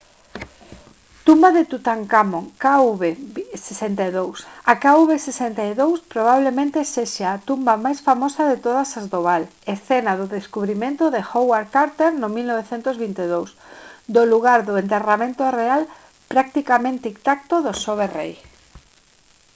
tumba 1.25 1.49
de 1.57 1.63
tutankamón 1.71 2.45
kv62. 2.63 4.19
a 4.71 4.73
kv62 4.83 5.79
probablemente 6.13 6.79
sexa 6.95 7.27
a 7.31 7.41
tumba 7.47 7.81
máis 7.85 7.99
famosa 8.07 8.41
de 8.51 8.57
todas 8.65 8.89
as 8.99 9.05
do 9.13 9.19
val 9.29 9.43
escena 9.75 10.11
do 10.19 10.25
descubrimento 10.37 11.03
de 11.15 11.21
howard 11.29 11.67
carter 11.75 12.11
no 12.21 12.27
1922 12.35 13.49
do 14.15 14.23
lugar 14.31 14.59
do 14.67 14.73
enterramento 14.83 15.43
real 15.59 15.81
practicamente 16.33 17.05
intacto 17.13 17.55
do 17.65 17.71
xove 17.83 18.05
rei 18.17 18.33